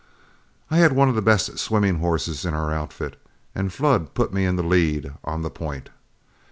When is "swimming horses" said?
1.59-2.43